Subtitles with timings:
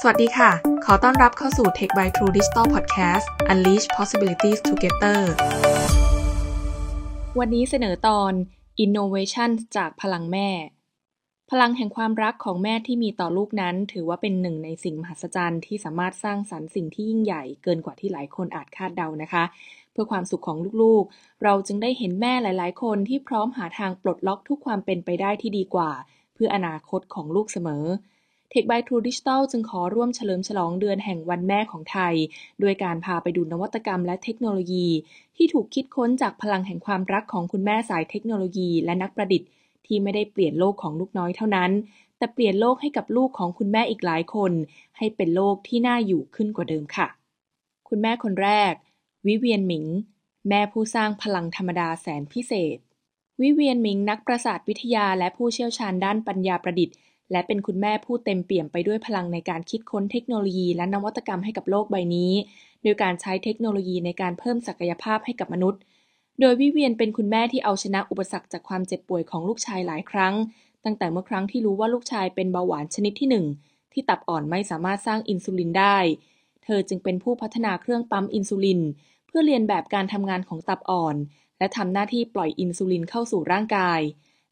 [0.00, 0.50] สวัสดีค่ะ
[0.84, 5.20] ขอต้อนรับเข้าสู่ Tech by True Digital Podcast Unleash Possibilities Together
[7.38, 8.32] วันนี้เสนอตอน
[8.84, 10.48] Innovation จากพลังแม่
[11.50, 19.44] พลังแห่งความรักของแม่ที่มีต่อลูกนั้น ถือว่าเป็นหนึ่งในสิ่งมหัศจรรย์ที่สามารถสร้างสรรค์สิ่งที่ยิ่งใหญ่เกินกว่าที่หลายคนอาจคาดเดานะคะ
[19.92, 25.90] เพื่อความสุขของลูกๆ เราจึงได้เห็นแม่หลาย ๆ คนที่พร้อมหาทางปลดล็อกทุกความเป็นไปได้ที่ดีกว่า
[26.34, 27.84] เพื่ออนาคตของลูกเสมอ
[28.58, 32.14] Tech by True Digital จึงขอร่วมเฉลิมฉลองเดือนแห่งวันแม่ของไทย
[32.62, 34.88] ด้วยการพาไปดูนวัตกรรมและเทคโนโลยี
[35.36, 39.48] ที่ถูกคิดค้นจากพลังแห่งความรักของคุณแม่สายเทคโนโลยี และนักประดิษฐ์
[39.86, 41.70] ที่ไม่ได้เปลี่ยนโลกของลูกน้อยเท่านั้น
[42.18, 44.52] แต่เปลี่ยนโลกให้กับลูกของคุณแม่อีกหลายคน
[44.98, 47.08] ให้เป็นโลกที่น่าอยู่ขึ้นกว่าเดิมค่ะ
[47.88, 48.72] คุณแม่คนแรก
[49.26, 49.86] วิเวียนหมิง
[50.48, 52.78] แม่ผู้สร้างพลังธรรมดาแสนพิเศษ
[53.40, 56.96] วิเวียนหมิงนักประสาทวิทยาและผู้เชี่ยวชาญด้านปัญญาประดิษฐ์
[57.30, 62.32] และเป็นคุณแม่ผู้เต็มเปี่ยมไปด้วยพลังในการคิดค้นเทคโนโลยีและนวัตกรรมให้กับโลกใบนี้
[62.82, 65.80] โดยการใช้เทคโนโลยีในการเพิ่มศักยภาพให้กับมนุษย์
[66.40, 70.34] โดยวิเวียนเป็นคุณแม่ที่เอาชนะอุปสรรคจากความเจ็บป่วยของลูกชายหลายครั้ง
[70.84, 73.28] ตั้งแต่เมื่อครั้งที่รู้ว่าลูกชายเป็นเบาหวานชนิดที่
[73.66, 75.96] 1 ที่ตับอ่อนไม่สามารถสร้างอินซูลินได้
[76.64, 78.80] เธอจึงเป็นผู้พัฒนาเครื่องปั๊มอินซูลิน
[79.26, 81.16] เพื่อเลียนแบบการทำงานของตับอ่อน
[81.58, 84.00] และทำหน้าที่ปล่อยอินซูลินเข้าสู่ร่างกาย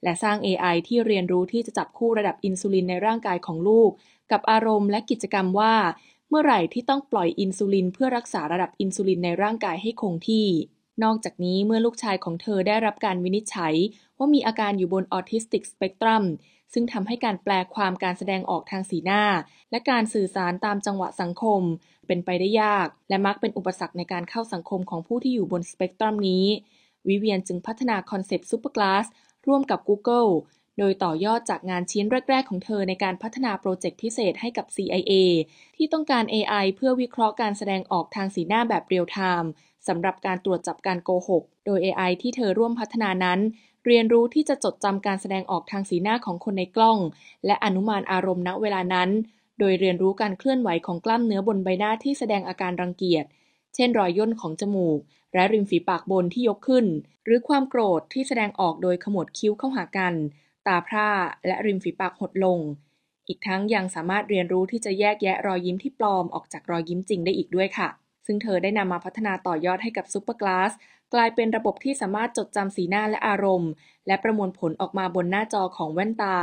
[0.04, 3.90] และสร้าง AI ที่เรียนรู้ที่จะจับคู่ระดับอินซูลินในร่างกายของลูก
[4.32, 5.74] กับอารมณ์และกิจกรรมว่า
[6.28, 10.48] เมื่อไหร่ที่ต้องปล่อยอินซูลินเพื่อรักษาระดับอินซูลินในร่างกายให้คงที่
[11.04, 13.74] นอกจากนี้เมื่อลูกชายของเธอได้รับการวินิจฉัย
[14.18, 16.24] ว่ามีอาการอยู่บนออทิสติกสเปกตรัม
[16.72, 19.22] ซึ่งทำให้การแปลความการแสดงออกทางสีหน้า
[19.70, 21.62] และการสื่อสารตามจังหวะสังคม
[22.06, 26.46] เป็นไปได้ยาก และมักเป็นอุปสรรคในการเข้าสังคมของผู้ที่อยู่บนสเปกตรัมนี้
[27.08, 29.06] วิเวียนจึงพัฒนาคอนเซปต์ Superglass
[29.46, 30.30] ร่วมกับ Google
[30.78, 35.12] โดยต่อยอดจากงานชิ้นแรก ๆ ของเธอในการพัฒนาโปรเจกต์พิเศษให้กับ CIA
[35.76, 39.50] ที่ต้องการ AI เพื่อวิเคราะห์การแสดงออกทางสีหน้าแบบเรียลไทม์
[39.88, 43.40] สำหรับการตรวจจับการโกหก โดย AI ที่เธอร่วมพัฒนานั้น
[43.86, 46.98] เรียนรู้ที่จะจดจำการแสดงออกทางสีหน้าของคนในกล้อง
[47.46, 49.10] และอนุมานอารมณ์ณเวลานั้น
[49.58, 53.24] โดยเรียนรู้การเคลื่อนไหวของกล้ามเนื้อบนใบหน้าที่แสดงอาการรังเกียจ
[53.74, 54.98] เช่นรอยย่นของจมูก
[55.34, 56.86] และริมฝีปากบนที่ยกขึ้น
[57.24, 60.14] หรือความโกรธที่แสดงออกโดยขมวดคิ้วเข้าหากัน
[60.66, 61.10] ตาพร่า
[61.46, 62.58] และริมฝีปากหดลง
[63.28, 67.88] อีกทั้งยังสามารถเรียนรู้ที่จะแยกแยะรอยยิ้มที่ปลอมออกจากรอยยิ้มจริงได้อีกด้วยค่ะ
[68.26, 70.72] ซึ่งเธอได้นำมาพัฒนาต่อยอดให้กับซูเปอร์กลาส
[71.14, 73.70] กลายเป็นระบบที่สามารถจดจำสีหน้าและอารมณ์
[74.06, 76.36] และประมวลผลออกมาบนหน้าจอของแว่นตา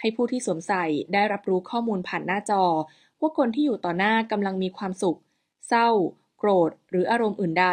[0.00, 2.64] ให้ผู้ที่สวมใส่ได้รับรู้ข้อมูลผ่านหน้าจอ
[3.20, 5.18] ว่าคนที่อยู่ต่อหน้ากำลังมีความสุข
[5.68, 5.88] เศร้า
[6.38, 7.66] โกรธ หรืออารมณ์อื่นใด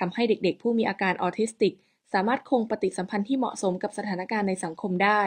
[0.00, 1.74] ทำให้เด็กๆ ผู้มีอาการออทิสติก
[2.12, 5.22] สามารถคงปฏิสัมพันธ์ที่เหมาะสมกับสถานการณ์ในสังคมได้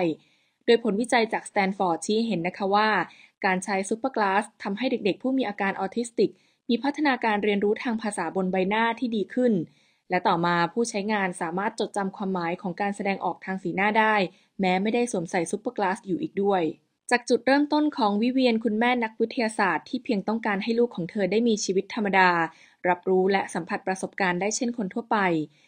[0.65, 2.89] โดยผลวิจัยจากสแตนฟอร์ดชี้เห็นนะคะว่า
[3.45, 6.31] การใช้ Superglass ทำให้เด็กๆ ผู้มีอาการออทิสติก
[6.69, 9.53] มีพัฒนาการเรียนรู้ทางภาษาบนใบหน้าที่ดีขึ้น
[10.09, 14.15] และต่อมาผู้ใช้งานสามารถจดจำความหมายของการแสดงออกทางสีหน้าได้
[14.59, 16.61] แม้ไม่ได้สวมใส่ซูเปอร์กลาสอยู่อีกด้วย
[17.11, 22.29] จากจุดเริ่มต้นของวิเวียนคุณแม่นักวิทยาศาสตร์ที่เพียงต้องการให้ลูกของเธอได้มีชีวิตธรรมดา
[22.89, 25.17] รับรู้และสัมผัสประสบการณ์ได้เช่นคนทั่วไป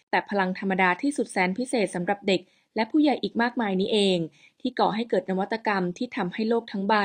[0.09, 2.42] แต่พลังธรรมดาที่สุดแสนพิเศษสำหรับเด็ก
[2.76, 4.20] และผู้ใหญ่อีกมากมายนี้เอง
[4.62, 6.96] ที่ก่อให้เกิดนวัตกรรมที่ทำให้โลกทั้งใบ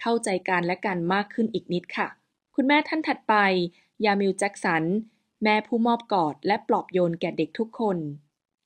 [0.00, 2.08] เข้าใจกันและกันมากขึ้นอีกนิดค่ะ
[2.54, 3.34] คุณแม่ท่านถัดไป
[4.04, 4.84] ยามิลแจ็กสัน
[5.44, 7.98] แม่ผู้มอบกอด และปลอบโยนแก่เด็กทุกคน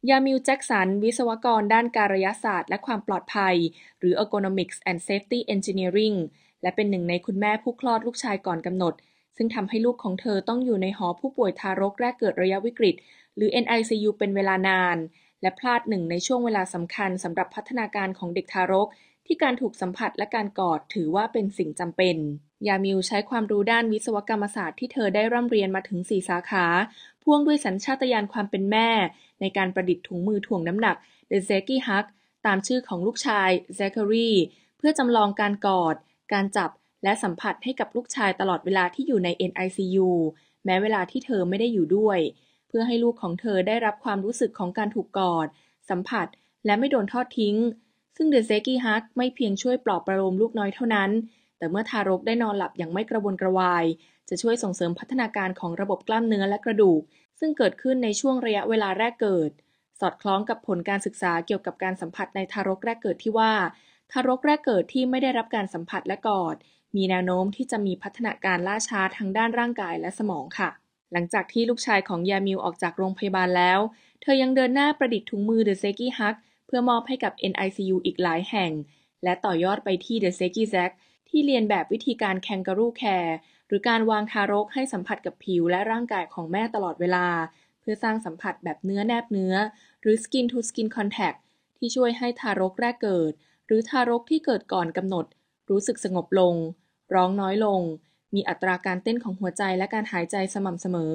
[0.08, 3.56] ยามิลแจ็กสัน วิศวกรด้านการยศาสตร์และความปลอดภัย
[3.98, 6.16] หรือ Ergonomics and Safety Engineering
[6.62, 8.94] และเป็นหนึ่งในคุณแม่ผู้คลอดลูกชายก่อนกำหนด
[9.36, 12.94] ซึ่งทำให้ลูกของเธอต้องอยู่ในหอผู้ป่วยทารกแรกเกิดระยะวิกฤต
[13.36, 14.96] หรือ NICU เป็นเวลานาน
[15.42, 18.88] และพลาดหนึ่งในช่วงเวลาสำคัญสำหรับพัฒนาการของเด็กทารก
[19.26, 22.16] ที่การถูกสัมผัสและการกอดถือว่าเป็นสิ่งจำเป็น
[22.66, 26.66] ยามิวใช้ความรู้ด้านวิศวกรรมศาสตร์ที่เธอได้ร่ำเรียนมาถึง 4 สาขา
[27.22, 28.88] พ่วงด้วยสัญชาตญาณความเป็นแม่
[29.40, 30.96] ในการประดิษฐ์ถุงมือถ่วงน้ำหนัก
[31.30, 32.04] The Zeki Hug
[32.46, 34.30] ตามชื่อของลูกชาย Zachary
[34.78, 35.96] เพื่อจำลองการกอด
[36.32, 36.70] การจับ
[37.04, 40.08] และสัมผัสให้กับลูกชายตลอดเวลาที่อยู่ใน NICU
[40.64, 42.18] แม้เวลาที่เธอไม่ได้อยู่ด้วย
[42.68, 45.48] เพื่อให้ลูกของเธอได้รับความรู้สึกของการถูกกอด
[45.90, 46.26] สัมผัส
[46.66, 47.56] และไม่โดนทอดทิ้ง
[48.16, 51.10] ซึ่งเดอะเซกี้ฮักไม่เพียงช่วยปลอบประโลมลูกน้อยเท่านั้น
[51.58, 53.84] แต่เมื่อทารกได้นอนหลับอย่างไม่กระวนกระวาย
[54.28, 57.02] จะช่วยส่งเสริมพัฒนาการของระบบกล้ามเนื้อและกระดูก
[57.40, 59.50] ซึ่งเกิดขึ้นในช่วงระยะเวลาแรกเกิด
[60.00, 63.52] สอดคล้องกับผลการศึกษาเกี่ยวกับการสัมผัสในทารกแรกเกิดที่ว่า
[64.12, 66.56] ทารกแรกเกิดที่ไม่ได้รับการสัมผัสและกอด
[66.96, 70.70] มีแนวโน้มที่จะมีพัฒนาการล่าช้าทางด้านร่างกายและสมองค่ะ
[71.12, 73.80] หลังจากที่ลูกชายของยามิวออกจากโรงพยาบาลแล้ว
[74.22, 76.34] เธอยังเดินหน้าประดิษฐ์ถุงมือ The Seki Hug
[76.66, 78.72] เพื่อมอบให้กับ NICU อีกหลายแห่ง
[79.24, 80.92] และต่อยอดไปที่ The Seki Zack
[81.28, 83.36] ที่ที่เรียนแบบวิธีการแคนการูแคร์
[83.68, 87.26] หรือการวางทารกให้สัมผัสกับผิวและร่างกายของแม่ตลอดเวลา
[87.80, 89.54] เพื่อสร้างสัมผัสแบบเนื้อแนบเนื้อ
[90.02, 91.38] หรือ skin to skin contact
[91.76, 93.32] ที่ช่วยให้ทารกแรกเกิด
[93.66, 95.26] หรือทารกที่เกิดก่อนกำหนด
[95.70, 96.54] รู้สึกสงบลง
[97.14, 97.80] ร้องน้อยลง
[98.34, 101.14] มีอัตราการเต้นของหัวใจและการหายใจสม่ำเสมอ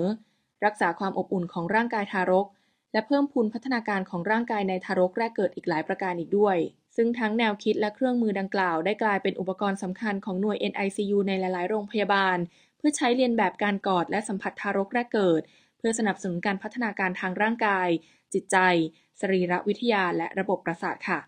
[0.65, 2.47] รักษาความอบอุ่นของร่างกายทารก
[2.93, 6.57] และเพิ่มพูนพัฒนาการของร่างกายในทารกแรกเกิดอีกหลายประการอีกด้วย
[6.95, 12.37] ซึ่งทั้งแนวคิดและเครื่องมือดังกล่าวได้กลายเป็นอุปกรณ์สำคัญของหน่วย NICU ในหลาย ๆ โรงพยาบาล
[12.77, 15.41] เพื่อใช้เรียนแบบการกอดและสัมผัสทารกแรกเกิด
[15.77, 17.89] เพื่อสนับสนุนการพัฒนาการทางร่างกาย
[18.33, 18.57] จิตใจ
[19.19, 21.19] สรีรวิทยา และระบบประสาทค่ะ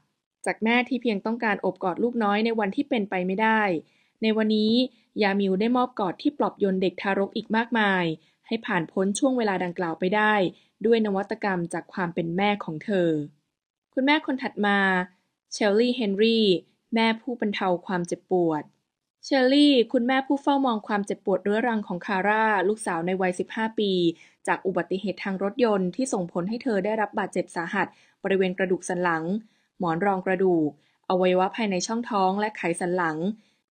[0.46, 3.62] จากแม่ที่เพียงต้องการโอบกอดลูกน้อยในวันที่เป็นไปไม่ได้
[4.22, 4.74] ในวันนี้
[5.22, 8.06] ยามิวได้มอบกอดที่ปลอบโยนเด็กทารกอีกมากมาย
[8.48, 10.34] ให้ผ่านพ้นช่วงเวลาดังกล่าวไปได้
[10.86, 13.10] ด้วยนวัตกรรมจากความเป็นแม่ของเธอ
[13.94, 14.78] คุณแม่คนถัดมา
[15.54, 16.46] เชลลี่เฮนรี่
[16.96, 18.64] แม่ผู้บรรเทาความเจ็บปวด
[19.26, 23.92] เชลลี่ คุณแม่ผู้เฝ้ามองความเจ็บปวดเรื้อรังของคาร่า ลูกสาวในวัย 15 ปี
[24.48, 27.88] จากอุบัติเหตุทางรถยนต์ที่ส่งผลให้เธอได้รับบาดเจ็บสาหัส
[28.24, 29.24] บริเวณกระดูกสันหลัง
[29.80, 30.70] หมอนรองกระดูก
[31.10, 33.18] อวัยวะภายในช่องท้องและไขสันหลัง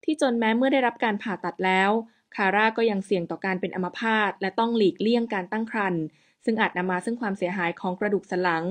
[0.06, 1.92] ที่จนแม้เมื่อได้รับการผ่าตัดแล้ว
[2.36, 6.04] คาร่าก็ยังเสี่ยงต่อการเป็นอัมพาตและต้องหลีกเลี่ยงการตั้งครรภ์
[6.46, 8.64] ซึ่งอาจนำมาซึ่งความเสียหายของกระดูกสันหลัง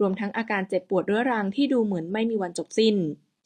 [0.00, 2.96] รวมทั้งอาการเจ็บปวดเรื้อรังที่ดูเหมือนไม่มีวันจบสิ้น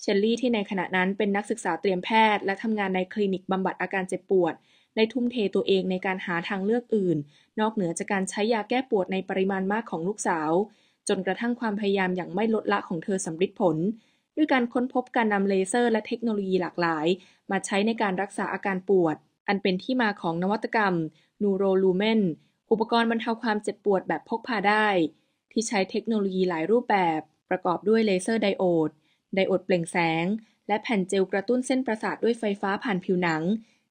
[0.00, 4.55] เชลลี่ที่ในขณะนั้นเป็นนักศึกษาเตรียมแพทย์ และทำงานในคลินิกบำบัดอาการเจ็บปวด
[4.97, 7.19] ได้ทุ่มเทตัวเองในการหาทางเลือกอื่น
[7.61, 10.50] นอกเหนือจากการใช้ยาแก้ปวดในปริมาณมากของลูกสาว
[11.08, 13.76] จนกระทั่งความพยายามอย่างไม่ลดละของเธอสัมฤทธิ์ผล
[14.36, 17.06] ด้วยการค้นพบการนำเลเซอร์และเทคโนโลยีหลากหลาย
[17.50, 19.16] มาใช้ในการรักษาอาการปวด
[19.48, 20.94] อันเป็นที่มาของนวัตกรรม
[21.43, 22.20] NeuroLumen
[22.70, 24.86] อุปกรณ์บรรเทาความเจ็บปวดแบบพกพาได้
[25.52, 27.20] ที่ใช้เทคโนโลยีหลายรูปแบบ
[27.50, 28.90] ประกอบด้วยเลเซอร์ไดโอด
[29.34, 30.25] ไดโอดเปล่งแสง
[30.69, 33.42] และแผ่นเจลกระตุ้นเส้นประสาทด้วยไฟฟ้าผ่านผิวหนัง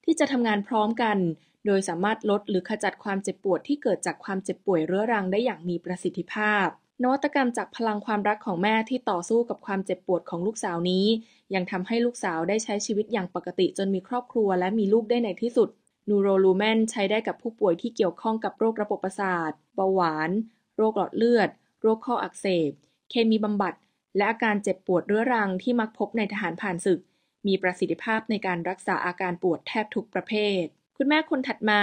[0.03, 1.17] ที่จะทำงานพร้อมกัน
[1.65, 6.67] โดยสามารถลดหรือขจัดความเจ็บปวดที่เกิดจากความเจ็บป่วยเรื้อรังได้อย่างมีประสิทธิภาพ
[7.03, 11.05] นวัตกรรมจากพลังความรักของแม่ที่ต่อสู้กับความเจ็บปวดของลูกสาวนี้
[11.53, 15.69] ยังทำให้ลูกสาวได้ใช้ชีวิตอย่างปกติจนมีครอบครัวและมีลูกได้ในที่สุด
[16.09, 20.29] นูโรลูเมนใช้ได้กับผู้ป่วยที่เกี่ยวข้องกับโรคระบบประสาทเบาหวาน
[20.77, 21.49] โรคหลอดเลือด
[21.81, 22.71] โรคข้ออักเสบ
[23.09, 23.73] เคมีบำบัด
[24.17, 26.99] และอาการเจ็บปวดเรื้อรังที่มักพบในทหารผ่านศึก
[27.47, 30.63] มีประสิทธิภาพในการรักษาอาการปวดแทบทุกประเภท
[30.97, 31.81] คุณแม่คนถัดมา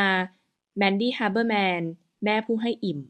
[0.76, 1.82] แมนดี้ฮาร์เบอร์แมน
[2.24, 3.00] แม่ผู้ให้อิ่ม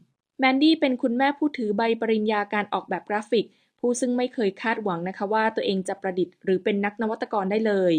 [0.43, 3.45] แมนดี้เป็นคุณแม่ผู้ถือใบปริญญาการออกแบบกราฟิก
[3.79, 7.93] ผู้ซึ่งไม่เคยคาดหวังนะคะว่าตัวเองจะประดิษฐ์หรือเป็นนักนวัตกรได้เลย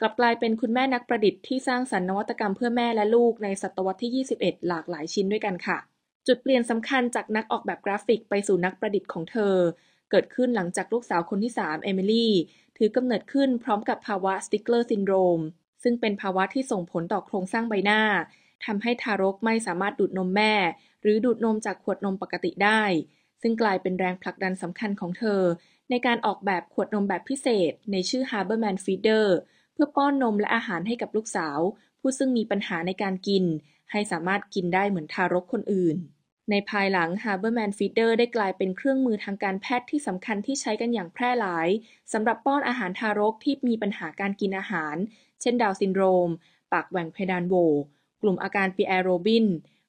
[0.00, 5.78] กลับกลายเป็นคุณแม่นักประดิษฐ์ที่สร้างสรรค์นวัตกรรมเพื่อแม่และลูกในศตวรรษที่ 21 หลากหลายชิ้นด้วยกันค่ะ
[6.26, 9.54] จุดเปลี่ยนสำคัญจากนักออกแบบกราฟิกไปสู่นักประดิษฐ์ของเธอ
[10.10, 12.32] เกิดขึ้นหลังจากลูกสาวคนที่ 3 เอมิลี่
[12.76, 15.40] ถือกำเนิดขึ้นพร้อมกับภาวะ Stickler syndrome
[15.82, 18.00] ซึ่งเป็นภาวะที่ส่งผลต่อโครงสร้างใบหน้า
[18.64, 20.54] ทำให้ทารกไม่สามารถดูดนมแม่
[21.02, 22.82] หรือดูดนมจากขวดนมปกติได้
[23.42, 25.42] ซึ่งกลายเป็นแรงผลักดันสำคัญของเธอ
[25.90, 29.26] ในการออกแบบขวดนมแบบพิเศษ ในชื่อ Haberman Feeder
[29.72, 31.58] เพื่อป้อนนมและอาหารให้กับลูกสาว
[32.00, 33.44] ผู้ซึ่งมีปัญหาในการกิน
[33.92, 35.96] ให้สามารถกินได้เหมือนทารกคนอื่น
[36.50, 41.68] ในภายหลัง Haberman Feeder ได้กลายเป็นเครื่องมือทางการแพทย์ที่สำคัญที่ใช้กันอย่างแพร่หลาย
[42.12, 44.96] สำหรับป้อนอาหารทารกที่มีปัญหาการกินอาหาร
[45.40, 46.30] เช่นดาวซินโดรม
[46.72, 47.54] ปากแหว่งเพดานโหว่
[48.22, 49.46] กลุ่มอาการปีแอร์โรบิน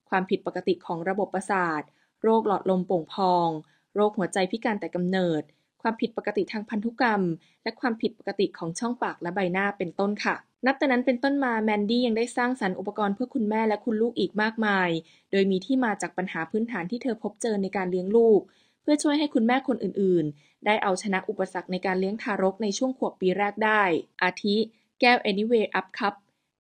[0.09, 1.81] ความผิดปกติของระบบประสาท
[2.24, 3.50] โรคหลอดลมโป่งพอง
[3.95, 5.43] โรคหัวใจพิการแต่กำเนิด
[5.81, 7.21] ความผิดปกติทางพันธุกรรม
[7.63, 14.89] และความผิดปกติของช่องปากและใบหน้าเป็นต้นค่ะ นับแต่นั้นเป็นต้นมาแมนดี้ยังได้สร้างสรรค์อุปกรณ์เพื่อคุณแม่และคุณลูกอีกมากมาย
[15.31, 18.41] โดยมีที่มาจากปัญหาพื้นฐานที่เธอพบเจอในการเลี้ยงลูก
[18.81, 23.81] เพื่อช่วยให้คุณแม่คนอื่น ๆ ได้เอาชนะอุปสรรคในการเลี้ยงทารกในช่วงขวบปีแรกได้
[24.24, 24.55] อาทิ
[25.01, 26.15] แก้ว Anyway Up Cup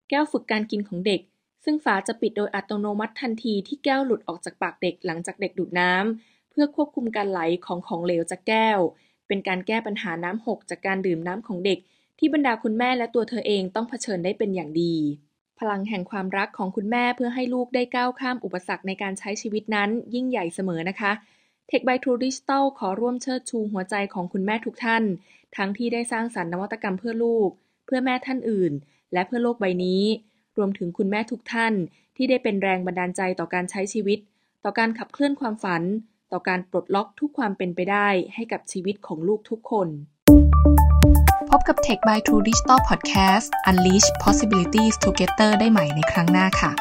[0.09, 1.21] แก้วฝึกการกินของเด็ก
[1.63, 8.79] ซึ่งฝาจะปิดโดยอัตโนมัติทันทีที่แก้วหลุดออกจากปากเด็กหลังจากเด็กดูดน้ำ เพื่อควบคุมการไหลของของเหลวจากแก้ว
[9.27, 11.79] เป็นการแก้ปัญหาน้ำหกจากการดื่มน้ำของเด็ก
[12.19, 14.95] ที่บรรดาคุณแม่และตัวเธอเองต้องเผชิญได้เป็นอย่างดี
[15.59, 21.11] พลังแห่งความรักของคุณแม่เพื่อให้ลูกได้ก้าวข้ามอุปสรรคในการใช้ชีวิตนั้นยิ่งใหญ่เสมอนะคะ
[21.69, 25.03] Tech by True Digital ขอร่วมเชิดชูหัวใจของคุณแม่ทุกท่าน
[25.55, 27.49] ทั้งที่ได้สร้างสรรค์นวัตกรรมเพื่อลูก
[27.85, 28.73] เพื่อแม่ท่านอื่น
[29.13, 30.03] และเพื่อโลกใบนี้
[30.57, 31.73] รวมถึงคุณแม่ทุกท่าน
[32.15, 34.19] ที่ได้เป็นแรงบันดาลใจต่อการใช้ชีวิต
[34.63, 35.83] ต่อการขับเคลื่อนความฝัน
[36.31, 39.87] ต่อการปลดล็อกทุกความเป็นไปได้ให้กับชีวิตของลูกทุกคน
[41.49, 46.71] พบกับ Tech by True Digital Podcast Unleash Possibilities Together ได้ใหม่ในครั้งหน้าค่ะ